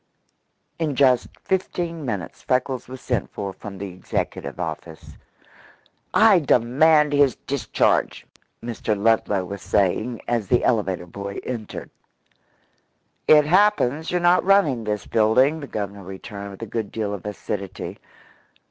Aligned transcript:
In 0.79 0.95
just 0.95 1.27
fifteen 1.43 2.03
minutes 2.03 2.41
Freckles 2.41 2.87
was 2.87 3.01
sent 3.01 3.29
for 3.29 3.53
from 3.53 3.77
the 3.77 3.89
executive 3.93 4.59
office. 4.59 5.11
"I 6.11 6.39
demand 6.39 7.13
his 7.13 7.35
discharge!" 7.45 8.25
Mr. 8.63 8.97
Ludlow 8.99 9.45
was 9.45 9.61
saying 9.61 10.21
as 10.27 10.47
the 10.47 10.63
elevator 10.63 11.05
boy 11.05 11.37
entered. 11.43 11.91
"It 13.27 13.45
happens 13.45 14.09
you're 14.09 14.19
not 14.21 14.43
running 14.43 14.85
this 14.85 15.05
building," 15.05 15.59
the 15.59 15.67
Governor 15.67 16.01
returned 16.03 16.49
with 16.49 16.63
a 16.63 16.65
good 16.65 16.91
deal 16.91 17.13
of 17.13 17.23
acidity. 17.23 17.99